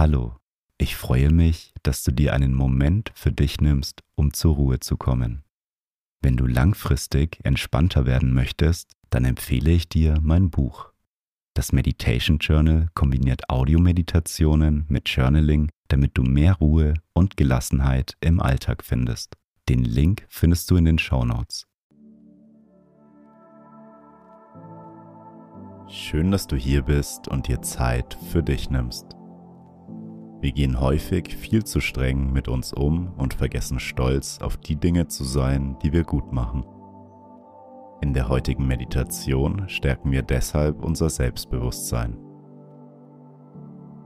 [0.00, 0.38] Hallo,
[0.78, 4.96] ich freue mich, dass du dir einen Moment für dich nimmst, um zur Ruhe zu
[4.96, 5.42] kommen.
[6.22, 10.90] Wenn du langfristig entspannter werden möchtest, dann empfehle ich dir mein Buch.
[11.52, 18.82] Das Meditation Journal kombiniert Audiomeditationen mit Journaling, damit du mehr Ruhe und Gelassenheit im Alltag
[18.82, 19.36] findest.
[19.68, 21.66] Den Link findest du in den Show Notes.
[25.88, 29.19] Schön, dass du hier bist und dir Zeit für dich nimmst.
[30.40, 35.06] Wir gehen häufig viel zu streng mit uns um und vergessen stolz auf die Dinge
[35.06, 36.64] zu sein, die wir gut machen.
[38.00, 42.16] In der heutigen Meditation stärken wir deshalb unser Selbstbewusstsein.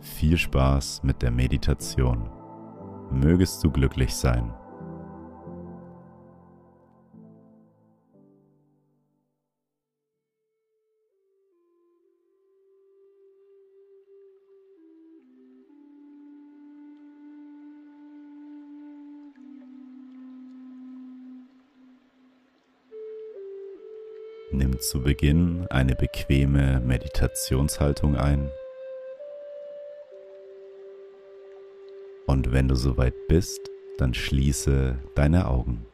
[0.00, 2.30] Viel Spaß mit der Meditation.
[3.10, 4.54] Mögest du glücklich sein.
[24.54, 28.50] Nimm zu Beginn eine bequeme Meditationshaltung ein.
[32.26, 35.86] Und wenn du soweit bist, dann schließe deine Augen.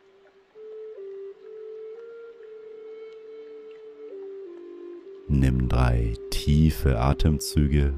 [5.29, 7.95] Nimm drei tiefe Atemzüge.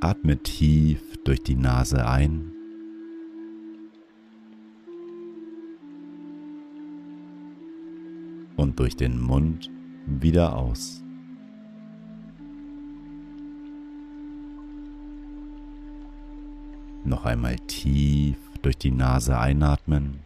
[0.00, 2.54] Atme tief durch die Nase ein
[8.56, 9.70] und durch den Mund
[10.06, 11.02] wieder aus.
[17.04, 20.20] Noch einmal tief durch die Nase einatmen.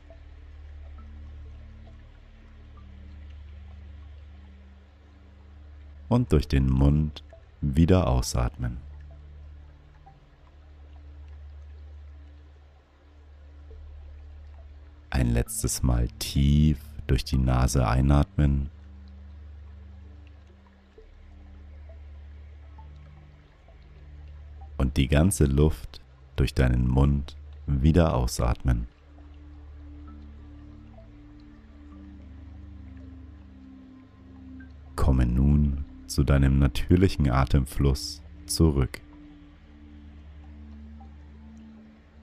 [6.08, 7.24] Und durch den Mund
[7.60, 8.78] wieder ausatmen.
[15.10, 18.70] Ein letztes Mal tief durch die Nase einatmen.
[24.76, 26.00] Und die ganze Luft
[26.36, 27.36] durch deinen Mund
[27.66, 28.86] wieder ausatmen.
[34.94, 39.00] Komme nun zu deinem natürlichen Atemfluss zurück.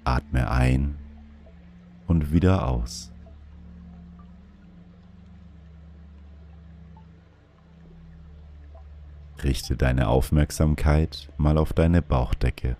[0.03, 0.96] Atme ein
[2.07, 3.12] und wieder aus.
[9.44, 12.78] Richte deine Aufmerksamkeit mal auf deine Bauchdecke.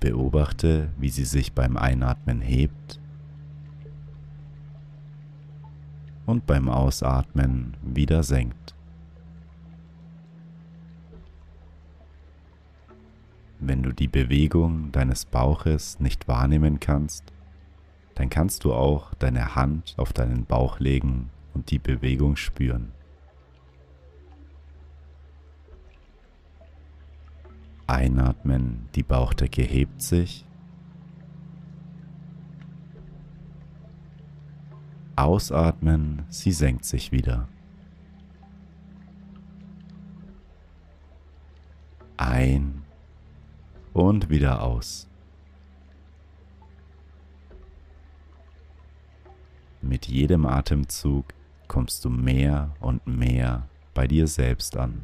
[0.00, 3.00] Beobachte, wie sie sich beim Einatmen hebt
[6.26, 8.74] und beim Ausatmen wieder senkt.
[13.60, 17.32] Wenn du die Bewegung deines Bauches nicht wahrnehmen kannst,
[18.14, 22.92] dann kannst du auch deine Hand auf deinen Bauch legen und die Bewegung spüren.
[27.86, 30.46] Einatmen, die Bauchdecke hebt sich.
[35.14, 37.48] Ausatmen, sie senkt sich wieder.
[42.16, 42.82] Ein
[43.92, 45.11] und wieder aus.
[49.82, 51.34] Mit jedem Atemzug
[51.66, 55.02] kommst du mehr und mehr bei dir selbst an.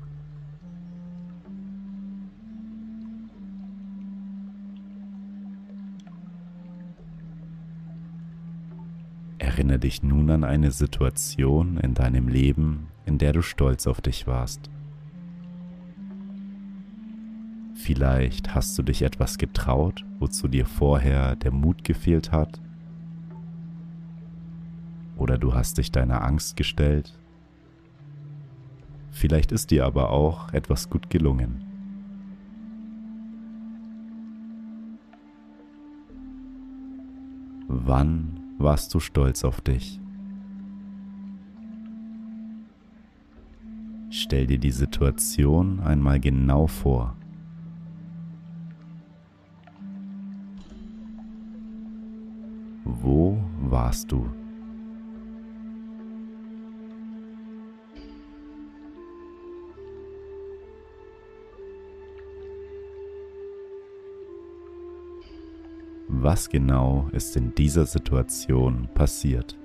[9.39, 14.29] Erinnere dich nun an eine Situation in deinem Leben, in der du stolz auf dich
[14.29, 14.71] warst.
[17.75, 22.61] Vielleicht hast du dich etwas getraut, wozu dir vorher der Mut gefehlt hat
[25.29, 27.13] oder du hast dich deiner Angst gestellt.
[29.11, 31.65] Vielleicht ist dir aber auch etwas gut gelungen.
[37.69, 40.01] Wann warst du stolz auf dich?
[44.09, 47.15] Stell dir die Situation einmal genau vor.
[52.85, 54.27] Wo warst du?
[66.23, 69.57] was genau ist in dieser Situation passiert.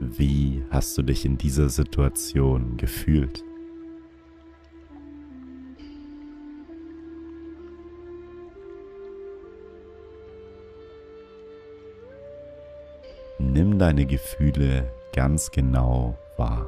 [0.00, 3.44] Wie hast du dich in dieser Situation gefühlt?
[13.84, 16.66] Deine Gefühle ganz genau wahr.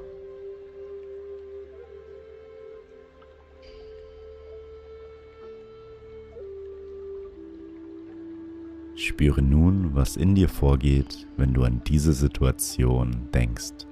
[8.97, 13.87] Spüre nun, was in dir vorgeht, wenn du an diese Situation denkst.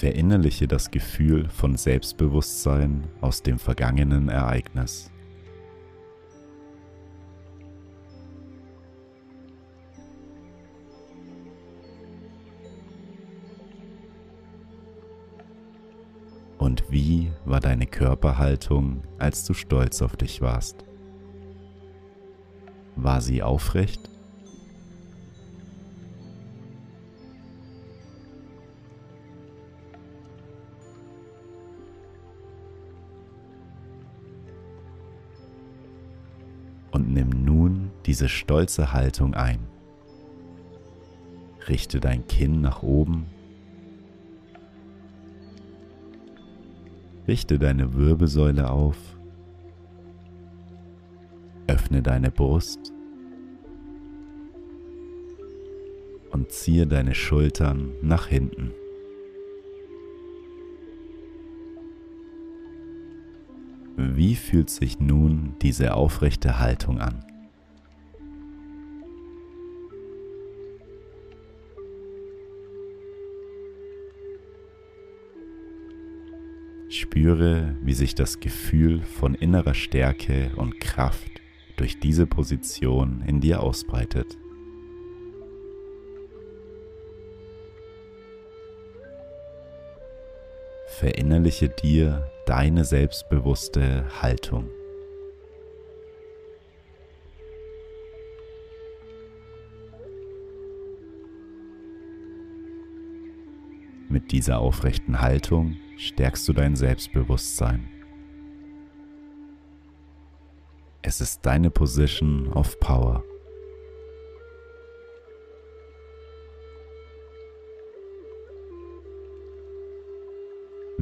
[0.00, 5.10] Verinnerliche das Gefühl von Selbstbewusstsein aus dem vergangenen Ereignis.
[16.56, 20.82] Und wie war deine Körperhaltung, als du stolz auf dich warst?
[22.96, 24.08] War sie aufrecht?
[37.00, 39.60] Und nimm nun diese stolze Haltung ein.
[41.66, 43.26] Richte dein Kinn nach oben
[47.30, 48.96] Richte deine Wirbelsäule auf.
[51.68, 52.92] Öffne deine Brust
[56.32, 58.72] und ziehe deine Schultern nach hinten.
[64.20, 67.24] Wie fühlt sich nun diese aufrechte Haltung an?
[76.90, 81.40] Spüre, wie sich das Gefühl von innerer Stärke und Kraft
[81.78, 84.36] durch diese Position in dir ausbreitet.
[90.88, 94.68] Verinnerliche dir deine selbstbewusste Haltung.
[104.08, 107.88] Mit dieser aufrechten Haltung stärkst du dein Selbstbewusstsein.
[111.02, 113.22] Es ist deine Position of Power.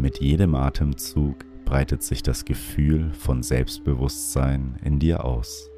[0.00, 5.68] Mit jedem Atemzug breitet sich das Gefühl von Selbstbewusstsein in dir aus.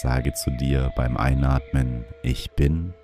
[0.00, 2.94] Sage zu dir beim Einatmen, ich bin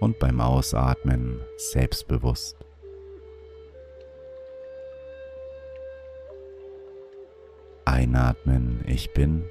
[0.00, 2.58] und beim Ausatmen selbstbewusst.
[7.86, 9.48] Einatmen, ich bin.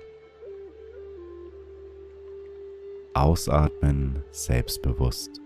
[3.18, 5.42] Ausatmen, selbstbewusst.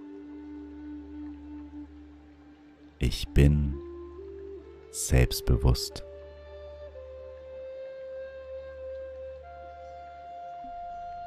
[3.00, 3.74] Ich bin
[4.90, 6.04] selbstbewusst.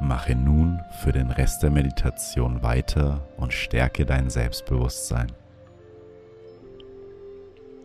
[0.03, 5.33] Mache nun für den Rest der Meditation weiter und stärke dein Selbstbewusstsein.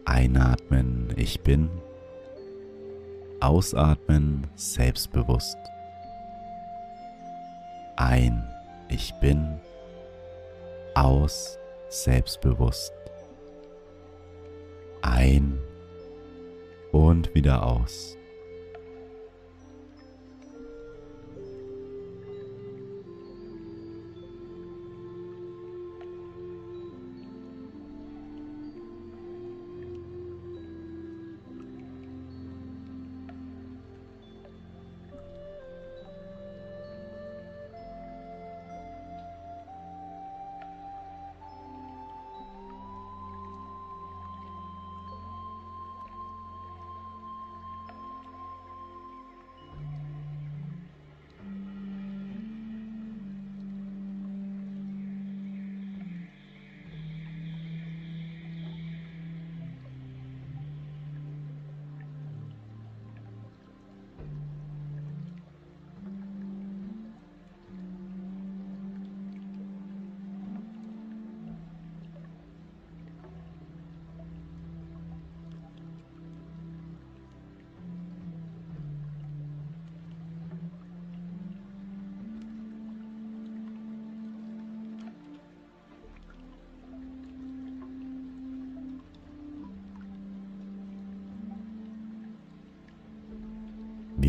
[0.04, 1.70] Einatmen, ich bin.
[3.40, 5.58] Ausatmen, selbstbewusst.
[8.00, 8.48] Ein,
[8.88, 9.60] ich bin.
[10.96, 12.94] Aus, selbstbewusst.
[15.02, 15.60] Ein
[16.94, 18.18] und wieder aus.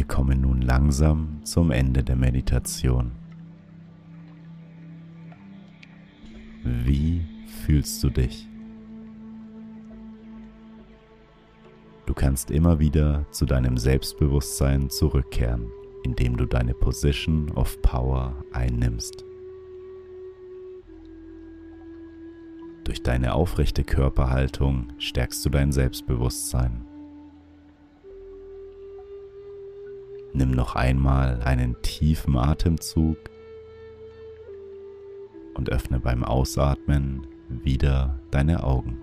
[0.00, 3.12] Wir kommen nun langsam zum Ende der Meditation.
[6.64, 7.20] Wie
[7.66, 8.48] fühlst du dich?
[12.06, 15.70] Du kannst immer wieder zu deinem Selbstbewusstsein zurückkehren,
[16.02, 19.26] indem du deine Position of Power einnimmst.
[22.84, 26.86] Durch deine aufrechte Körperhaltung stärkst du dein Selbstbewusstsein.
[30.32, 33.18] Nimm noch einmal einen tiefen Atemzug
[35.54, 38.98] und öffne beim Ausatmen wieder deine Augen.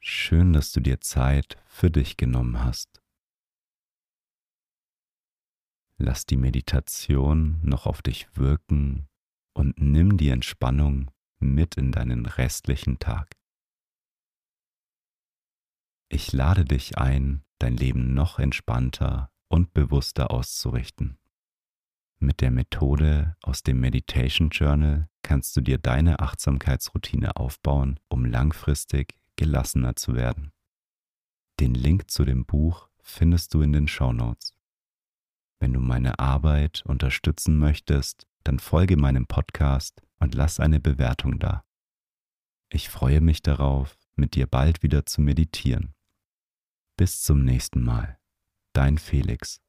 [0.00, 3.00] Schön, dass du dir Zeit für dich genommen hast.
[5.96, 9.06] Lass die Meditation noch auf dich wirken
[9.54, 13.36] und nimm die Entspannung mit in deinen restlichen Tag.
[16.08, 21.18] Ich lade dich ein, dein Leben noch entspannter und bewusster auszurichten.
[22.18, 29.14] Mit der Methode aus dem Meditation Journal kannst du dir deine Achtsamkeitsroutine aufbauen, um langfristig
[29.36, 30.52] gelassener zu werden.
[31.60, 34.54] Den Link zu dem Buch findest du in den Show Notes.
[35.60, 41.64] Wenn du meine Arbeit unterstützen möchtest, dann folge meinem Podcast und lass eine Bewertung da.
[42.70, 45.94] Ich freue mich darauf, mit dir bald wieder zu meditieren.
[46.96, 48.18] Bis zum nächsten Mal.
[48.72, 49.63] Dein Felix.